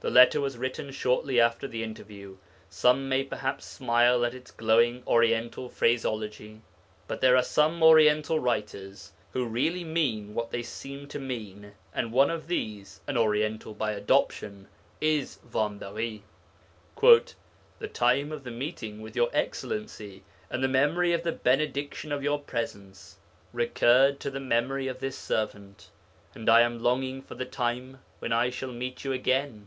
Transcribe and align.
The 0.00 0.10
letter 0.12 0.40
was 0.40 0.56
written 0.56 0.92
shortly 0.92 1.40
after 1.40 1.66
the 1.66 1.82
interview; 1.82 2.36
some 2.70 3.08
may 3.08 3.24
perhaps 3.24 3.64
smile 3.66 4.24
at 4.24 4.34
its 4.36 4.52
glowing 4.52 5.02
Oriental 5.04 5.68
phraseology, 5.68 6.60
but 7.08 7.20
there 7.20 7.34
are 7.36 7.42
some 7.42 7.82
Oriental 7.82 8.38
writers 8.38 9.10
who 9.32 9.44
really 9.46 9.82
mean 9.82 10.32
what 10.32 10.52
they 10.52 10.62
seem 10.62 11.08
to 11.08 11.18
mean, 11.18 11.72
and 11.92 12.12
one 12.12 12.30
of 12.30 12.46
these 12.46 13.00
(an 13.08 13.16
Oriental 13.18 13.74
by 13.74 13.90
adoption) 13.94 14.68
is 15.00 15.40
Vambéry.'... 15.52 16.22
The 17.82 17.88
time 17.92 18.30
of 18.30 18.44
the 18.44 18.52
meeting 18.52 19.02
with 19.02 19.16
your 19.16 19.30
excellency, 19.32 20.22
and 20.48 20.62
the 20.62 20.68
memory 20.68 21.14
of 21.14 21.24
the 21.24 21.32
benediction 21.32 22.12
of 22.12 22.22
your 22.22 22.38
presence, 22.38 23.18
recurred 23.52 24.20
to 24.20 24.30
the 24.30 24.38
memory 24.38 24.86
of 24.86 25.00
this 25.00 25.18
servant, 25.18 25.90
and 26.32 26.48
I 26.48 26.60
am 26.60 26.78
longing 26.78 27.22
for 27.22 27.34
the 27.34 27.44
time 27.44 27.98
when 28.20 28.30
I 28.32 28.50
shall 28.50 28.70
meet 28.70 29.02
you 29.02 29.10
again. 29.10 29.64